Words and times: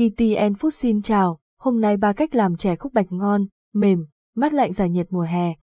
ETN 0.00 0.52
Food 0.52 0.70
xin 0.70 1.02
chào, 1.02 1.38
hôm 1.60 1.80
nay 1.80 1.96
ba 1.96 2.12
cách 2.12 2.34
làm 2.34 2.56
chè 2.56 2.76
khúc 2.76 2.92
bạch 2.92 3.12
ngon, 3.12 3.46
mềm, 3.74 4.06
mát 4.36 4.52
lạnh 4.52 4.72
giải 4.72 4.90
nhiệt 4.90 5.06
mùa 5.10 5.22
hè. 5.22 5.54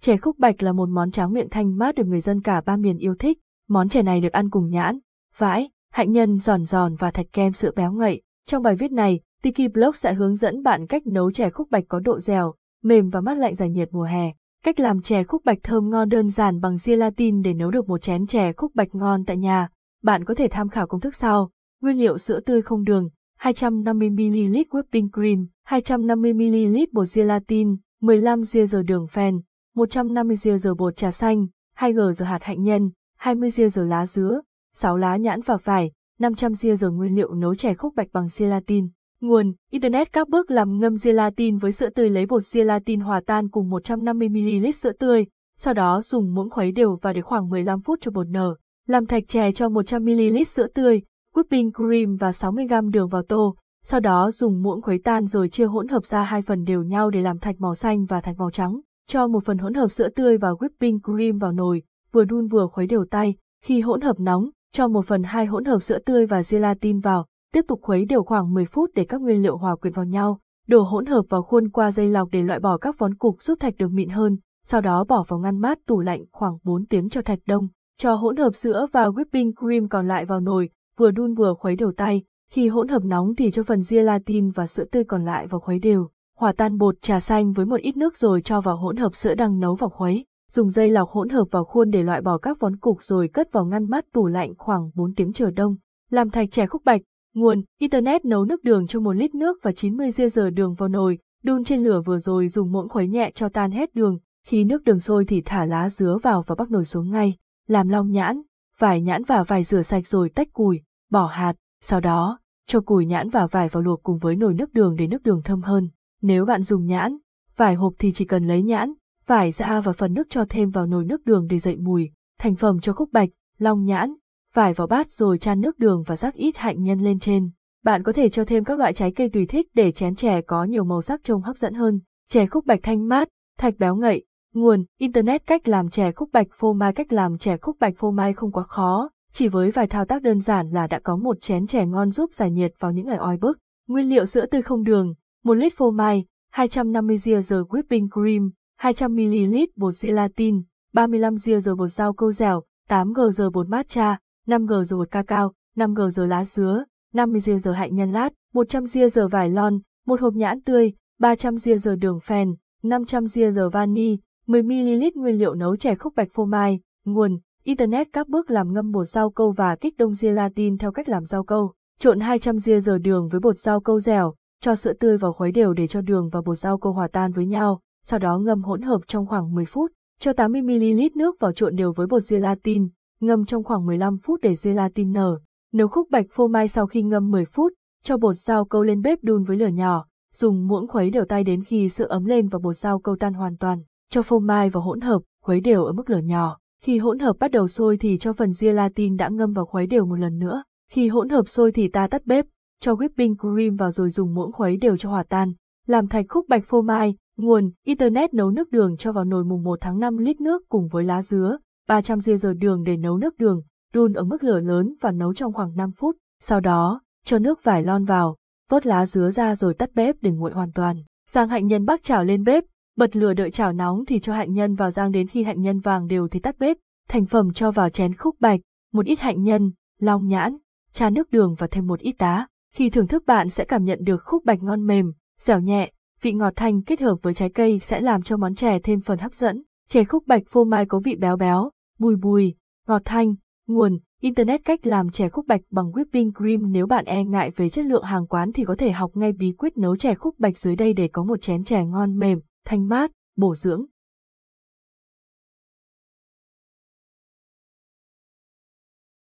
Chè 0.00 0.16
khúc 0.16 0.38
bạch 0.38 0.62
là 0.62 0.72
một 0.72 0.88
món 0.88 1.10
tráng 1.10 1.32
miệng 1.32 1.48
thanh 1.50 1.78
mát 1.78 1.94
được 1.94 2.06
người 2.06 2.20
dân 2.20 2.40
cả 2.40 2.60
ba 2.60 2.76
miền 2.76 2.98
yêu 2.98 3.14
thích, 3.18 3.38
món 3.68 3.88
chè 3.88 4.02
này 4.02 4.20
được 4.20 4.32
ăn 4.32 4.50
cùng 4.50 4.70
nhãn, 4.70 4.98
vải, 5.38 5.70
hạnh 5.92 6.12
nhân 6.12 6.38
giòn 6.38 6.64
giòn 6.64 6.94
và 6.94 7.10
thạch 7.10 7.26
kem 7.32 7.52
sữa 7.52 7.70
béo 7.76 7.92
ngậy. 7.92 8.22
Trong 8.46 8.62
bài 8.62 8.74
viết 8.76 8.92
này, 8.92 9.20
Tiki 9.42 9.72
Blog 9.72 9.92
sẽ 9.94 10.14
hướng 10.14 10.36
dẫn 10.36 10.62
bạn 10.62 10.86
cách 10.86 11.06
nấu 11.06 11.32
chè 11.32 11.50
khúc 11.50 11.70
bạch 11.70 11.84
có 11.88 12.00
độ 12.00 12.20
dẻo, 12.20 12.54
mềm 12.82 13.10
và 13.10 13.20
mát 13.20 13.38
lạnh 13.38 13.54
giải 13.54 13.70
nhiệt 13.70 13.88
mùa 13.92 14.04
hè. 14.04 14.32
Cách 14.64 14.80
làm 14.80 15.00
chè 15.00 15.24
khúc 15.24 15.44
bạch 15.44 15.58
thơm 15.62 15.90
ngon 15.90 16.08
đơn 16.08 16.30
giản 16.30 16.60
bằng 16.60 16.76
gelatin 16.84 17.42
để 17.42 17.54
nấu 17.54 17.70
được 17.70 17.88
một 17.88 18.02
chén 18.02 18.26
chè 18.26 18.52
khúc 18.52 18.74
bạch 18.74 18.94
ngon 18.94 19.24
tại 19.24 19.36
nhà. 19.36 19.68
Bạn 20.02 20.24
có 20.24 20.34
thể 20.34 20.48
tham 20.50 20.68
khảo 20.68 20.86
công 20.86 21.00
thức 21.00 21.14
sau. 21.14 21.50
Nguyên 21.82 21.98
liệu 21.98 22.18
sữa 22.18 22.40
tươi 22.40 22.62
không 22.62 22.84
đường, 22.84 23.08
250ml 23.40 24.64
whipping 24.70 25.08
cream, 25.12 25.46
250ml 25.68 26.86
bột 26.92 27.06
gelatin, 27.14 27.76
15 28.00 28.40
g 28.40 28.58
giờ 28.68 28.82
đường 28.82 29.06
phèn, 29.06 29.40
150 29.74 30.36
g 30.44 30.48
giờ 30.60 30.74
bột 30.74 30.96
trà 30.96 31.10
xanh, 31.10 31.46
2 31.74 31.92
g 31.92 32.00
giờ 32.16 32.24
hạt 32.24 32.42
hạnh 32.42 32.62
nhân, 32.62 32.90
20 33.18 33.50
g 33.56 33.60
giờ 33.70 33.84
lá 33.84 34.06
dứa, 34.06 34.40
6 34.74 34.96
lá 34.96 35.16
nhãn 35.16 35.40
và 35.40 35.56
vải, 35.56 35.92
500 36.18 36.52
g 36.52 36.66
giờ 36.78 36.90
nguyên 36.90 37.14
liệu 37.14 37.34
nấu 37.34 37.54
chè 37.54 37.74
khúc 37.74 37.94
bạch 37.94 38.08
bằng 38.12 38.26
gelatin. 38.38 38.88
Nguồn, 39.20 39.52
Internet 39.70 40.12
các 40.12 40.28
bước 40.28 40.50
làm 40.50 40.78
ngâm 40.78 40.94
gelatin 41.04 41.58
với 41.58 41.72
sữa 41.72 41.88
tươi 41.88 42.10
lấy 42.10 42.26
bột 42.26 42.42
gelatin 42.52 43.00
hòa 43.00 43.20
tan 43.26 43.48
cùng 43.48 43.70
150ml 43.70 44.70
sữa 44.70 44.92
tươi, 44.92 45.26
sau 45.58 45.74
đó 45.74 46.02
dùng 46.02 46.34
muỗng 46.34 46.50
khuấy 46.50 46.72
đều 46.72 46.98
và 47.02 47.12
để 47.12 47.20
khoảng 47.20 47.48
15 47.48 47.80
phút 47.80 47.98
cho 48.02 48.10
bột 48.10 48.28
nở. 48.28 48.56
Làm 48.86 49.06
thạch 49.06 49.28
chè 49.28 49.52
cho 49.52 49.68
100ml 49.68 50.44
sữa 50.44 50.66
tươi, 50.74 51.02
whipping 51.36 51.70
cream 51.72 52.16
và 52.16 52.30
60g 52.30 52.90
đường 52.90 53.08
vào 53.08 53.22
tô, 53.22 53.56
sau 53.84 54.00
đó 54.00 54.30
dùng 54.30 54.62
muỗng 54.62 54.82
khuấy 54.82 54.98
tan 55.04 55.26
rồi 55.26 55.48
chia 55.48 55.64
hỗn 55.64 55.88
hợp 55.88 56.04
ra 56.04 56.22
hai 56.22 56.42
phần 56.42 56.64
đều 56.64 56.82
nhau 56.82 57.10
để 57.10 57.20
làm 57.20 57.38
thạch 57.38 57.60
màu 57.60 57.74
xanh 57.74 58.04
và 58.04 58.20
thạch 58.20 58.38
màu 58.38 58.50
trắng. 58.50 58.80
Cho 59.08 59.26
một 59.26 59.44
phần 59.44 59.58
hỗn 59.58 59.74
hợp 59.74 59.88
sữa 59.88 60.08
tươi 60.08 60.38
và 60.38 60.50
whipping 60.50 60.98
cream 61.00 61.38
vào 61.38 61.52
nồi, 61.52 61.82
vừa 62.12 62.24
đun 62.24 62.46
vừa 62.46 62.66
khuấy 62.66 62.86
đều 62.86 63.04
tay. 63.10 63.34
Khi 63.64 63.80
hỗn 63.80 64.00
hợp 64.00 64.20
nóng, 64.20 64.50
cho 64.72 64.88
một 64.88 65.06
phần 65.06 65.22
hai 65.22 65.46
hỗn 65.46 65.64
hợp 65.64 65.78
sữa 65.78 65.98
tươi 65.98 66.26
và 66.26 66.42
gelatin 66.50 67.00
vào, 67.00 67.26
tiếp 67.52 67.64
tục 67.68 67.80
khuấy 67.82 68.04
đều 68.04 68.22
khoảng 68.22 68.54
10 68.54 68.64
phút 68.64 68.90
để 68.94 69.04
các 69.04 69.20
nguyên 69.20 69.42
liệu 69.42 69.56
hòa 69.56 69.76
quyện 69.76 69.92
vào 69.92 70.04
nhau. 70.04 70.38
Đổ 70.68 70.82
hỗn 70.82 71.06
hợp 71.06 71.22
vào 71.28 71.42
khuôn 71.42 71.68
qua 71.70 71.90
dây 71.90 72.08
lọc 72.08 72.28
để 72.32 72.42
loại 72.42 72.60
bỏ 72.60 72.78
các 72.78 72.98
vón 72.98 73.14
cục 73.14 73.42
giúp 73.42 73.60
thạch 73.60 73.74
được 73.78 73.88
mịn 73.92 74.08
hơn, 74.08 74.36
sau 74.64 74.80
đó 74.80 75.04
bỏ 75.08 75.24
vào 75.28 75.38
ngăn 75.38 75.58
mát 75.58 75.78
tủ 75.86 76.00
lạnh 76.00 76.24
khoảng 76.32 76.58
4 76.64 76.86
tiếng 76.86 77.08
cho 77.08 77.22
thạch 77.22 77.38
đông. 77.46 77.68
Cho 77.98 78.14
hỗn 78.14 78.36
hợp 78.36 78.54
sữa 78.54 78.86
và 78.92 79.08
whipping 79.08 79.52
cream 79.60 79.88
còn 79.88 80.08
lại 80.08 80.24
vào 80.24 80.40
nồi, 80.40 80.70
vừa 80.98 81.10
đun 81.10 81.34
vừa 81.34 81.54
khuấy 81.54 81.76
đều 81.76 81.92
tay, 81.92 82.22
khi 82.50 82.68
hỗn 82.68 82.88
hợp 82.88 83.04
nóng 83.04 83.34
thì 83.34 83.50
cho 83.50 83.62
phần 83.62 83.80
gelatin 83.88 84.50
và 84.50 84.66
sữa 84.66 84.84
tươi 84.84 85.04
còn 85.04 85.24
lại 85.24 85.46
vào 85.46 85.60
khuấy 85.60 85.78
đều. 85.78 86.08
Hòa 86.36 86.52
tan 86.52 86.78
bột 86.78 86.94
trà 87.00 87.20
xanh 87.20 87.52
với 87.52 87.66
một 87.66 87.80
ít 87.80 87.96
nước 87.96 88.16
rồi 88.16 88.42
cho 88.42 88.60
vào 88.60 88.76
hỗn 88.76 88.96
hợp 88.96 89.14
sữa 89.14 89.34
đang 89.34 89.60
nấu 89.60 89.74
vào 89.74 89.90
khuấy. 89.90 90.26
Dùng 90.50 90.70
dây 90.70 90.90
lọc 90.90 91.08
hỗn 91.08 91.28
hợp 91.28 91.44
vào 91.50 91.64
khuôn 91.64 91.90
để 91.90 92.02
loại 92.02 92.20
bỏ 92.20 92.38
các 92.38 92.60
vón 92.60 92.76
cục 92.76 93.02
rồi 93.02 93.28
cất 93.28 93.52
vào 93.52 93.66
ngăn 93.66 93.90
mát 93.90 94.04
tủ 94.12 94.26
lạnh 94.26 94.54
khoảng 94.58 94.90
4 94.94 95.14
tiếng 95.14 95.32
chờ 95.32 95.50
đông. 95.50 95.76
Làm 96.10 96.30
thạch 96.30 96.50
chè 96.50 96.66
khúc 96.66 96.84
bạch, 96.84 97.00
nguồn, 97.34 97.62
internet 97.78 98.24
nấu 98.24 98.44
nước 98.44 98.64
đường 98.64 98.86
cho 98.86 99.00
1 99.00 99.12
lít 99.12 99.34
nước 99.34 99.58
và 99.62 99.72
90 99.72 100.10
g 100.34 100.40
đường 100.54 100.74
vào 100.74 100.88
nồi, 100.88 101.18
đun 101.42 101.64
trên 101.64 101.84
lửa 101.84 102.02
vừa 102.06 102.18
rồi 102.18 102.48
dùng 102.48 102.72
muỗng 102.72 102.88
khuấy 102.88 103.08
nhẹ 103.08 103.30
cho 103.34 103.48
tan 103.48 103.70
hết 103.70 103.94
đường, 103.94 104.18
khi 104.46 104.64
nước 104.64 104.84
đường 104.84 105.00
sôi 105.00 105.24
thì 105.24 105.42
thả 105.44 105.64
lá 105.64 105.90
dứa 105.90 106.18
vào 106.22 106.42
và 106.46 106.54
bắc 106.54 106.70
nồi 106.70 106.84
xuống 106.84 107.10
ngay. 107.10 107.36
Làm 107.66 107.88
long 107.88 108.10
nhãn, 108.10 108.42
vải 108.78 109.00
nhãn 109.00 109.24
và 109.24 109.42
vải 109.42 109.62
rửa 109.62 109.82
sạch 109.82 110.06
rồi 110.06 110.28
tách 110.28 110.52
cùi, 110.52 110.80
bỏ 111.10 111.26
hạt, 111.26 111.54
sau 111.82 112.00
đó, 112.00 112.38
cho 112.66 112.80
củi 112.80 113.06
nhãn 113.06 113.28
và 113.28 113.46
vải 113.46 113.68
vào 113.68 113.82
luộc 113.82 114.02
cùng 114.02 114.18
với 114.18 114.36
nồi 114.36 114.54
nước 114.54 114.72
đường 114.72 114.96
để 114.96 115.06
nước 115.06 115.22
đường 115.22 115.42
thơm 115.44 115.62
hơn. 115.62 115.88
Nếu 116.22 116.44
bạn 116.44 116.62
dùng 116.62 116.86
nhãn, 116.86 117.16
vải 117.56 117.74
hộp 117.74 117.92
thì 117.98 118.12
chỉ 118.12 118.24
cần 118.24 118.44
lấy 118.44 118.62
nhãn, 118.62 118.92
vải 119.26 119.52
ra 119.52 119.80
và 119.80 119.92
phần 119.92 120.14
nước 120.14 120.26
cho 120.30 120.44
thêm 120.48 120.70
vào 120.70 120.86
nồi 120.86 121.04
nước 121.04 121.24
đường 121.24 121.46
để 121.46 121.58
dậy 121.58 121.76
mùi, 121.76 122.10
thành 122.38 122.56
phẩm 122.56 122.80
cho 122.80 122.92
khúc 122.92 123.12
bạch, 123.12 123.28
long 123.58 123.84
nhãn, 123.84 124.14
vải 124.54 124.74
vào 124.74 124.86
bát 124.86 125.12
rồi 125.12 125.38
chan 125.38 125.60
nước 125.60 125.78
đường 125.78 126.02
và 126.06 126.16
rắc 126.16 126.34
ít 126.34 126.56
hạnh 126.56 126.82
nhân 126.82 127.00
lên 127.00 127.18
trên. 127.18 127.50
Bạn 127.84 128.02
có 128.02 128.12
thể 128.12 128.28
cho 128.28 128.44
thêm 128.44 128.64
các 128.64 128.78
loại 128.78 128.92
trái 128.92 129.12
cây 129.12 129.28
tùy 129.28 129.46
thích 129.46 129.68
để 129.74 129.92
chén 129.92 130.14
chè 130.14 130.40
có 130.40 130.64
nhiều 130.64 130.84
màu 130.84 131.02
sắc 131.02 131.20
trông 131.24 131.42
hấp 131.42 131.56
dẫn 131.56 131.74
hơn. 131.74 132.00
Chè 132.30 132.46
khúc 132.46 132.66
bạch 132.66 132.80
thanh 132.82 133.08
mát, 133.08 133.28
thạch 133.58 133.74
béo 133.78 133.96
ngậy, 133.96 134.24
nguồn, 134.54 134.84
internet 134.98 135.46
cách 135.46 135.68
làm 135.68 135.88
chè 135.88 136.12
khúc 136.12 136.30
bạch 136.32 136.46
phô 136.58 136.72
mai 136.72 136.92
cách 136.92 137.12
làm 137.12 137.38
chè 137.38 137.56
khúc 137.56 137.76
bạch 137.80 137.94
phô 137.96 138.10
mai 138.10 138.32
không 138.32 138.52
quá 138.52 138.62
khó, 138.62 139.10
chỉ 139.38 139.48
với 139.48 139.70
vài 139.70 139.86
thao 139.86 140.04
tác 140.04 140.22
đơn 140.22 140.40
giản 140.40 140.70
là 140.70 140.86
đã 140.86 140.98
có 140.98 141.16
một 141.16 141.40
chén 141.40 141.66
chè 141.66 141.86
ngon 141.86 142.10
giúp 142.10 142.34
giải 142.34 142.50
nhiệt 142.50 142.72
vào 142.78 142.92
những 142.92 143.06
ngày 143.06 143.16
oi 143.16 143.36
bức. 143.36 143.58
Nguyên 143.88 144.08
liệu 144.08 144.26
sữa 144.26 144.46
tươi 144.46 144.62
không 144.62 144.84
đường, 144.84 145.14
1 145.44 145.54
lít 145.54 145.72
phô 145.76 145.90
mai, 145.90 146.24
250 146.52 147.16
g 147.24 147.30
giờ 147.44 147.62
whipping 147.68 148.08
cream, 148.08 148.50
200 148.76 149.14
ml 149.14 149.56
bột 149.76 149.94
gelatin, 150.02 150.62
35 150.92 151.34
g 151.34 151.50
giờ 151.62 151.74
bột 151.74 151.92
rau 151.92 152.12
câu 152.12 152.32
dẻo, 152.32 152.62
8 152.88 153.12
g 153.12 153.20
giờ 153.32 153.50
bột 153.50 153.68
matcha, 153.68 154.18
5 154.46 154.66
g 154.66 154.72
giờ 154.86 154.96
bột 154.96 155.10
cacao, 155.10 155.52
5 155.76 155.94
g 155.94 156.00
giờ 156.12 156.26
lá 156.26 156.44
dứa, 156.44 156.84
50 157.14 157.40
g 157.46 157.50
giờ 157.60 157.72
hạnh 157.72 157.94
nhân 157.94 158.12
lát, 158.12 158.32
100 158.54 158.84
g 158.84 158.98
giờ 159.12 159.28
vải 159.28 159.50
lon, 159.50 159.78
một 160.06 160.20
hộp 160.20 160.34
nhãn 160.34 160.62
tươi, 160.62 160.92
300 161.18 161.54
g 161.54 161.70
giờ 161.80 161.96
đường 161.96 162.20
phèn, 162.20 162.54
500 162.82 163.24
g 163.24 163.40
giờ 163.54 163.68
vani, 163.70 164.18
10 164.46 164.62
ml 164.62 165.04
nguyên 165.14 165.38
liệu 165.38 165.54
nấu 165.54 165.76
chè 165.76 165.94
khúc 165.94 166.14
bạch 166.16 166.28
phô 166.32 166.44
mai, 166.44 166.80
nguồn 167.04 167.38
Internet 167.66 168.08
các 168.12 168.28
bước 168.28 168.50
làm 168.50 168.72
ngâm 168.72 168.92
bột 168.92 169.08
rau 169.08 169.30
câu 169.30 169.50
và 169.50 169.76
kích 169.76 169.96
đông 169.98 170.12
gelatin 170.20 170.78
theo 170.78 170.92
cách 170.92 171.08
làm 171.08 171.24
rau 171.24 171.44
câu. 171.44 171.72
Trộn 171.98 172.20
200 172.20 172.56
g 172.56 172.70
giờ 172.82 172.98
đường 172.98 173.28
với 173.28 173.40
bột 173.40 173.58
rau 173.58 173.80
câu 173.80 174.00
dẻo, 174.00 174.34
cho 174.60 174.74
sữa 174.74 174.92
tươi 174.92 175.18
vào 175.18 175.32
khuấy 175.32 175.52
đều 175.52 175.72
để 175.72 175.86
cho 175.86 176.00
đường 176.00 176.28
và 176.32 176.40
bột 176.40 176.58
rau 176.58 176.78
câu 176.78 176.92
hòa 176.92 177.08
tan 177.12 177.32
với 177.32 177.46
nhau, 177.46 177.80
sau 178.04 178.18
đó 178.18 178.38
ngâm 178.38 178.62
hỗn 178.62 178.82
hợp 178.82 179.00
trong 179.06 179.26
khoảng 179.26 179.54
10 179.54 179.64
phút. 179.64 179.92
Cho 180.18 180.32
80ml 180.32 181.10
nước 181.14 181.36
vào 181.40 181.52
trộn 181.52 181.76
đều 181.76 181.92
với 181.92 182.06
bột 182.06 182.22
gelatin, 182.28 182.88
ngâm 183.20 183.44
trong 183.44 183.64
khoảng 183.64 183.86
15 183.86 184.18
phút 184.18 184.40
để 184.42 184.54
gelatin 184.62 185.12
nở. 185.12 185.38
Nấu 185.72 185.88
khúc 185.88 186.08
bạch 186.10 186.26
phô 186.30 186.48
mai 186.48 186.68
sau 186.68 186.86
khi 186.86 187.02
ngâm 187.02 187.30
10 187.30 187.44
phút, 187.44 187.72
cho 188.02 188.16
bột 188.16 188.36
rau 188.36 188.64
câu 188.64 188.82
lên 188.82 189.02
bếp 189.02 189.18
đun 189.22 189.44
với 189.44 189.56
lửa 189.56 189.66
nhỏ, 189.66 190.06
dùng 190.34 190.66
muỗng 190.66 190.88
khuấy 190.88 191.10
đều 191.10 191.24
tay 191.24 191.44
đến 191.44 191.64
khi 191.64 191.88
sữa 191.88 192.06
ấm 192.08 192.24
lên 192.24 192.48
và 192.48 192.58
bột 192.58 192.76
rau 192.76 192.98
câu 192.98 193.16
tan 193.16 193.34
hoàn 193.34 193.56
toàn. 193.56 193.82
Cho 194.10 194.22
phô 194.22 194.38
mai 194.38 194.70
vào 194.70 194.82
hỗn 194.82 195.00
hợp, 195.00 195.22
khuấy 195.42 195.60
đều 195.60 195.84
ở 195.84 195.92
mức 195.92 196.10
lửa 196.10 196.20
nhỏ. 196.24 196.58
Khi 196.82 196.98
hỗn 196.98 197.18
hợp 197.18 197.36
bắt 197.40 197.50
đầu 197.50 197.68
sôi 197.68 197.96
thì 197.96 198.18
cho 198.18 198.32
phần 198.32 198.50
gelatin 198.60 199.16
đã 199.16 199.28
ngâm 199.28 199.52
vào 199.52 199.66
khuấy 199.66 199.86
đều 199.86 200.06
một 200.06 200.14
lần 200.14 200.38
nữa. 200.38 200.62
Khi 200.90 201.08
hỗn 201.08 201.28
hợp 201.28 201.48
sôi 201.48 201.72
thì 201.72 201.88
ta 201.88 202.06
tắt 202.06 202.26
bếp, 202.26 202.46
cho 202.80 202.94
whipping 202.94 203.34
cream 203.36 203.76
vào 203.76 203.90
rồi 203.90 204.10
dùng 204.10 204.34
muỗng 204.34 204.52
khuấy 204.52 204.76
đều 204.76 204.96
cho 204.96 205.10
hòa 205.10 205.22
tan. 205.28 205.52
Làm 205.86 206.08
thạch 206.08 206.26
khúc 206.28 206.48
bạch 206.48 206.64
phô 206.64 206.82
mai, 206.82 207.16
nguồn, 207.36 207.70
internet 207.84 208.34
nấu 208.34 208.50
nước 208.50 208.70
đường 208.70 208.96
cho 208.96 209.12
vào 209.12 209.24
nồi 209.24 209.44
mùng 209.44 209.62
1 209.62 209.78
tháng 209.80 209.98
5 209.98 210.16
lít 210.16 210.40
nước 210.40 210.62
cùng 210.68 210.88
với 210.88 211.04
lá 211.04 211.22
dứa, 211.22 211.58
300 211.88 212.18
g 212.18 212.30
giờ 212.40 212.54
đường 212.54 212.84
để 212.84 212.96
nấu 212.96 213.18
nước 213.18 213.38
đường, 213.38 213.62
đun 213.94 214.12
ở 214.12 214.24
mức 214.24 214.44
lửa 214.44 214.60
lớn 214.60 214.94
và 215.00 215.10
nấu 215.10 215.34
trong 215.34 215.52
khoảng 215.52 215.76
5 215.76 215.90
phút. 215.92 216.16
Sau 216.42 216.60
đó, 216.60 217.00
cho 217.24 217.38
nước 217.38 217.64
vải 217.64 217.82
lon 217.82 218.04
vào, 218.04 218.36
vớt 218.70 218.86
lá 218.86 219.06
dứa 219.06 219.30
ra 219.30 219.54
rồi 219.54 219.74
tắt 219.74 219.90
bếp 219.94 220.16
để 220.20 220.30
nguội 220.30 220.52
hoàn 220.52 220.72
toàn. 220.72 220.96
Giang 221.30 221.48
hạnh 221.48 221.66
nhân 221.66 221.84
bắc 221.84 222.02
chảo 222.02 222.24
lên 222.24 222.44
bếp, 222.44 222.64
Bật 222.96 223.16
lửa 223.16 223.32
đợi 223.32 223.50
chảo 223.50 223.72
nóng 223.72 224.04
thì 224.04 224.20
cho 224.20 224.34
hạnh 224.34 224.52
nhân 224.52 224.74
vào 224.74 224.90
rang 224.90 225.12
đến 225.12 225.26
khi 225.26 225.42
hạnh 225.42 225.60
nhân 225.60 225.80
vàng 225.80 226.06
đều 226.06 226.28
thì 226.28 226.40
tắt 226.40 226.58
bếp, 226.58 226.76
thành 227.08 227.26
phẩm 227.26 227.52
cho 227.52 227.70
vào 227.70 227.90
chén 227.90 228.14
khúc 228.14 228.36
bạch, 228.40 228.60
một 228.92 229.06
ít 229.06 229.20
hạnh 229.20 229.42
nhân, 229.42 229.72
long 230.00 230.26
nhãn, 230.26 230.56
trà 230.92 231.10
nước 231.10 231.30
đường 231.30 231.54
và 231.58 231.66
thêm 231.66 231.86
một 231.86 232.00
ít 232.00 232.14
đá. 232.18 232.48
Khi 232.74 232.90
thưởng 232.90 233.06
thức 233.06 233.26
bạn 233.26 233.48
sẽ 233.48 233.64
cảm 233.64 233.84
nhận 233.84 233.98
được 234.02 234.24
khúc 234.24 234.44
bạch 234.44 234.62
ngon 234.62 234.86
mềm, 234.86 235.12
dẻo 235.40 235.60
nhẹ, 235.60 235.90
vị 236.22 236.32
ngọt 236.32 236.52
thanh 236.56 236.82
kết 236.82 237.00
hợp 237.00 237.16
với 237.22 237.34
trái 237.34 237.48
cây 237.48 237.78
sẽ 237.78 238.00
làm 238.00 238.22
cho 238.22 238.36
món 238.36 238.54
chè 238.54 238.78
thêm 238.78 239.00
phần 239.00 239.18
hấp 239.18 239.34
dẫn. 239.34 239.62
Chè 239.88 240.04
khúc 240.04 240.26
bạch 240.26 240.42
phô 240.46 240.64
mai 240.64 240.86
có 240.86 241.00
vị 241.04 241.16
béo 241.16 241.36
béo, 241.36 241.70
bùi 241.98 242.16
bùi, 242.16 242.54
ngọt 242.86 243.02
thanh, 243.04 243.34
nguồn, 243.66 243.98
Internet 244.20 244.64
cách 244.64 244.86
làm 244.86 245.10
chè 245.10 245.28
khúc 245.28 245.46
bạch 245.46 245.60
bằng 245.70 245.90
whipping 245.90 246.32
cream 246.32 246.72
nếu 246.72 246.86
bạn 246.86 247.04
e 247.04 247.24
ngại 247.24 247.50
về 247.50 247.68
chất 247.68 247.84
lượng 247.84 248.02
hàng 248.02 248.26
quán 248.26 248.52
thì 248.52 248.64
có 248.64 248.74
thể 248.78 248.90
học 248.90 249.10
ngay 249.14 249.32
bí 249.32 249.52
quyết 249.52 249.78
nấu 249.78 249.96
chè 249.96 250.14
khúc 250.14 250.34
bạch 250.38 250.58
dưới 250.58 250.76
đây 250.76 250.92
để 250.92 251.08
có 251.08 251.24
một 251.24 251.42
chén 251.42 251.64
chè 251.64 251.84
ngon 251.84 252.18
mềm, 252.18 252.40
thanh 252.66 252.88
mát, 252.88 253.10
bổ 253.36 253.54
dưỡng. 253.54 253.86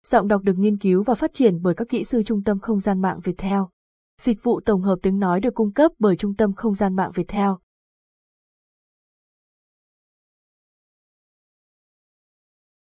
Giọng 0.05 0.27
đọc 0.27 0.41
được 0.43 0.53
nghiên 0.57 0.77
cứu 0.77 1.03
và 1.03 1.15
phát 1.15 1.33
triển 1.33 1.61
bởi 1.61 1.73
các 1.77 1.89
kỹ 1.89 2.03
sư 2.03 2.23
Trung 2.23 2.43
tâm 2.43 2.59
Không 2.59 2.79
gian 2.79 3.01
mạng 3.01 3.19
Việt 3.23 3.35
Theo. 3.37 3.69
Dịch 4.21 4.43
vụ 4.43 4.59
tổng 4.65 4.81
hợp 4.81 4.99
tiếng 5.01 5.19
nói 5.19 5.39
được 5.39 5.53
cung 5.53 5.73
cấp 5.73 5.91
bởi 5.99 6.15
Trung 6.17 6.35
tâm 6.35 6.53
Không 6.53 6.75
gian 6.75 6.95
mạng 6.95 7.11
Việt 7.15 7.27
Theo. 7.27 7.59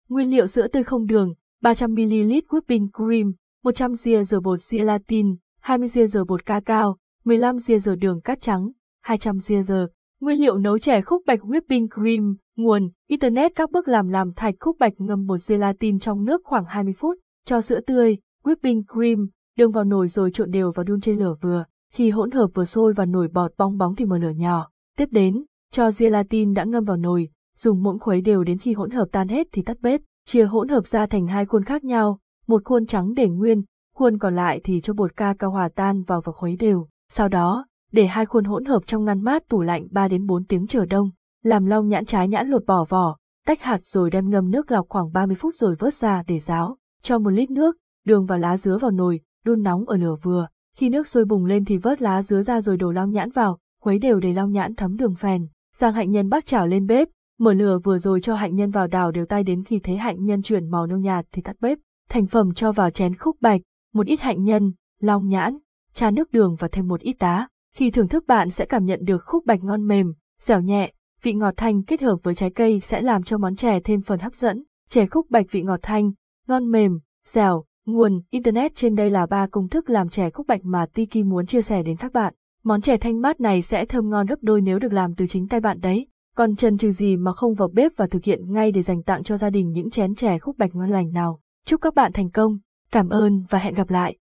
Nguyên 0.09 0.29
liệu 0.29 0.47
sữa 0.47 0.67
tươi 0.67 0.83
không 0.83 1.05
đường, 1.05 1.33
300ml 1.61 2.41
whipping 2.47 2.87
cream, 2.93 3.33
100g 3.63 4.23
giờ 4.23 4.39
bột 4.39 4.59
gelatin, 4.71 5.35
20g 5.63 6.07
giờ 6.07 6.23
bột 6.23 6.45
cacao, 6.45 6.97
15g 7.25 7.79
giờ 7.79 7.95
đường 7.95 8.21
cát 8.21 8.41
trắng, 8.41 8.71
200g 9.05 9.61
giờ 9.61 9.87
Nguyên 10.21 10.41
liệu 10.41 10.57
nấu 10.57 10.79
chè 10.79 11.01
khúc 11.01 11.23
bạch 11.27 11.39
whipping 11.39 11.87
cream, 11.87 12.35
nguồn, 12.55 12.89
Internet 13.07 13.51
các 13.55 13.71
bước 13.71 13.87
làm 13.87 14.09
làm 14.09 14.33
thạch 14.33 14.55
khúc 14.59 14.77
bạch 14.79 14.93
ngâm 14.97 15.25
bột 15.25 15.39
gelatin 15.47 15.99
trong 15.99 16.25
nước 16.25 16.41
khoảng 16.43 16.65
20 16.65 16.93
phút, 16.93 17.17
cho 17.45 17.61
sữa 17.61 17.79
tươi, 17.79 18.17
whipping 18.43 18.83
cream, 18.93 19.27
đường 19.57 19.71
vào 19.71 19.83
nồi 19.83 20.07
rồi 20.07 20.31
trộn 20.31 20.51
đều 20.51 20.71
và 20.71 20.83
đun 20.83 21.01
trên 21.01 21.19
lửa 21.19 21.35
vừa, 21.41 21.63
khi 21.93 22.09
hỗn 22.09 22.31
hợp 22.31 22.47
vừa 22.53 22.65
sôi 22.65 22.93
và 22.93 23.05
nổi 23.05 23.27
bọt 23.33 23.51
bong 23.57 23.77
bóng 23.77 23.95
thì 23.95 24.05
mở 24.05 24.17
lửa 24.17 24.29
nhỏ. 24.29 24.69
Tiếp 24.97 25.09
đến, 25.11 25.43
cho 25.71 25.89
gelatin 25.99 26.53
đã 26.53 26.63
ngâm 26.63 26.83
vào 26.83 26.97
nồi, 26.97 27.29
dùng 27.57 27.83
muỗng 27.83 27.99
khuấy 27.99 28.21
đều 28.21 28.43
đến 28.43 28.57
khi 28.57 28.73
hỗn 28.73 28.91
hợp 28.91 29.07
tan 29.11 29.27
hết 29.27 29.47
thì 29.51 29.61
tắt 29.61 29.77
bếp, 29.81 30.01
chia 30.25 30.43
hỗn 30.43 30.67
hợp 30.67 30.87
ra 30.87 31.05
thành 31.05 31.27
hai 31.27 31.45
khuôn 31.45 31.63
khác 31.63 31.83
nhau, 31.83 32.19
một 32.47 32.61
khuôn 32.65 32.85
trắng 32.85 33.13
để 33.13 33.29
nguyên, 33.29 33.63
khuôn 33.95 34.17
còn 34.17 34.35
lại 34.35 34.61
thì 34.63 34.81
cho 34.81 34.93
bột 34.93 35.15
ca 35.15 35.33
cao 35.39 35.51
hòa 35.51 35.69
tan 35.75 36.03
vào 36.03 36.21
và 36.21 36.31
khuấy 36.31 36.55
đều. 36.55 36.87
Sau 37.09 37.27
đó, 37.27 37.65
để 37.91 38.07
hai 38.07 38.25
khuôn 38.25 38.43
hỗn 38.43 38.65
hợp 38.65 38.79
trong 38.85 39.05
ngăn 39.05 39.21
mát 39.21 39.49
tủ 39.49 39.61
lạnh 39.61 39.87
3 39.91 40.07
đến 40.07 40.25
4 40.25 40.43
tiếng 40.45 40.67
chờ 40.67 40.85
đông, 40.85 41.09
làm 41.43 41.65
long 41.65 41.87
nhãn 41.87 42.05
trái 42.05 42.27
nhãn 42.27 42.49
lột 42.49 42.65
bỏ 42.65 42.85
vỏ, 42.89 43.17
tách 43.45 43.61
hạt 43.61 43.79
rồi 43.83 44.11
đem 44.11 44.29
ngâm 44.29 44.51
nước 44.51 44.71
lọc 44.71 44.89
khoảng 44.89 45.11
30 45.11 45.35
phút 45.35 45.55
rồi 45.55 45.75
vớt 45.79 45.93
ra 45.93 46.23
để 46.27 46.39
ráo, 46.39 46.77
cho 47.01 47.19
một 47.19 47.29
lít 47.29 47.51
nước, 47.51 47.77
đường 48.05 48.25
và 48.25 48.37
lá 48.37 48.57
dứa 48.57 48.77
vào 48.77 48.91
nồi, 48.91 49.19
đun 49.45 49.63
nóng 49.63 49.85
ở 49.85 49.97
lửa 49.97 50.15
vừa, 50.21 50.47
khi 50.75 50.89
nước 50.89 51.07
sôi 51.07 51.25
bùng 51.25 51.45
lên 51.45 51.65
thì 51.65 51.77
vớt 51.77 52.01
lá 52.01 52.21
dứa 52.21 52.41
ra 52.41 52.61
rồi 52.61 52.77
đổ 52.77 52.91
long 52.91 53.11
nhãn 53.11 53.29
vào, 53.29 53.59
khuấy 53.81 53.99
đều 53.99 54.19
để 54.19 54.33
long 54.33 54.51
nhãn 54.51 54.75
thấm 54.75 54.97
đường 54.97 55.15
phèn, 55.15 55.47
sang 55.73 55.93
hạnh 55.93 56.11
nhân 56.11 56.29
bắc 56.29 56.45
chảo 56.45 56.67
lên 56.67 56.87
bếp, 56.87 57.07
mở 57.39 57.53
lửa 57.53 57.79
vừa 57.83 57.97
rồi 57.97 58.21
cho 58.21 58.35
hạnh 58.35 58.55
nhân 58.55 58.71
vào 58.71 58.87
đảo 58.87 59.11
đều 59.11 59.25
tay 59.25 59.43
đến 59.43 59.63
khi 59.63 59.79
thấy 59.79 59.97
hạnh 59.97 60.25
nhân 60.25 60.41
chuyển 60.41 60.69
màu 60.69 60.87
nâu 60.87 60.97
nhạt 60.97 61.25
thì 61.31 61.41
tắt 61.41 61.55
bếp, 61.59 61.77
thành 62.09 62.27
phẩm 62.27 62.53
cho 62.53 62.71
vào 62.71 62.89
chén 62.89 63.15
khúc 63.15 63.37
bạch, 63.41 63.61
một 63.93 64.05
ít 64.05 64.21
hạnh 64.21 64.43
nhân, 64.43 64.71
long 64.99 65.27
nhãn, 65.27 65.57
trà 65.93 66.11
nước 66.11 66.31
đường 66.31 66.55
và 66.59 66.67
thêm 66.71 66.87
một 66.87 67.01
ít 67.01 67.13
đá. 67.19 67.47
Khi 67.75 67.91
thưởng 67.91 68.07
thức 68.07 68.23
bạn 68.27 68.49
sẽ 68.49 68.65
cảm 68.65 68.85
nhận 68.85 68.99
được 69.03 69.25
khúc 69.25 69.45
bạch 69.45 69.63
ngon 69.63 69.87
mềm, 69.87 70.13
dẻo 70.39 70.61
nhẹ, 70.61 70.93
vị 71.21 71.33
ngọt 71.33 71.53
thanh 71.57 71.83
kết 71.83 72.01
hợp 72.01 72.17
với 72.23 72.35
trái 72.35 72.49
cây 72.49 72.79
sẽ 72.79 73.01
làm 73.01 73.23
cho 73.23 73.37
món 73.37 73.55
chè 73.55 73.79
thêm 73.79 74.01
phần 74.01 74.19
hấp 74.19 74.35
dẫn. 74.35 74.63
Chè 74.89 75.05
khúc 75.05 75.29
bạch 75.29 75.45
vị 75.51 75.61
ngọt 75.61 75.79
thanh, 75.83 76.11
ngon 76.47 76.71
mềm, 76.71 76.99
dẻo, 77.25 77.63
nguồn 77.85 78.21
Internet 78.29 78.75
trên 78.75 78.95
đây 78.95 79.09
là 79.09 79.25
ba 79.25 79.47
công 79.47 79.69
thức 79.69 79.89
làm 79.89 80.09
chè 80.09 80.29
khúc 80.29 80.47
bạch 80.47 80.61
mà 80.63 80.85
Tiki 80.85 81.25
muốn 81.25 81.45
chia 81.45 81.61
sẻ 81.61 81.83
đến 81.83 81.97
các 81.97 82.13
bạn. 82.13 82.33
Món 82.63 82.81
chè 82.81 82.97
thanh 82.97 83.21
mát 83.21 83.39
này 83.39 83.61
sẽ 83.61 83.85
thơm 83.85 84.09
ngon 84.09 84.25
gấp 84.25 84.39
đôi 84.41 84.61
nếu 84.61 84.79
được 84.79 84.93
làm 84.93 85.15
từ 85.15 85.27
chính 85.27 85.47
tay 85.47 85.59
bạn 85.59 85.79
đấy. 85.81 86.07
Còn 86.35 86.55
chần 86.55 86.77
chừ 86.77 86.91
gì 86.91 87.17
mà 87.17 87.33
không 87.33 87.53
vào 87.53 87.67
bếp 87.67 87.91
và 87.95 88.07
thực 88.07 88.23
hiện 88.23 88.53
ngay 88.53 88.71
để 88.71 88.81
dành 88.81 89.03
tặng 89.03 89.23
cho 89.23 89.37
gia 89.37 89.49
đình 89.49 89.71
những 89.71 89.89
chén 89.89 90.15
chè 90.15 90.39
khúc 90.39 90.57
bạch 90.57 90.75
ngon 90.75 90.89
lành 90.89 91.11
nào. 91.11 91.39
Chúc 91.65 91.81
các 91.81 91.95
bạn 91.95 92.11
thành 92.13 92.29
công, 92.29 92.57
cảm 92.91 93.09
ơn 93.09 93.43
và 93.49 93.59
hẹn 93.59 93.73
gặp 93.73 93.89
lại. 93.89 94.15